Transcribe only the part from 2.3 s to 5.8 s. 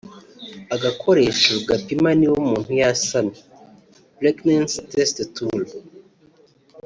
umuntu yasamye (pregnancy test tool)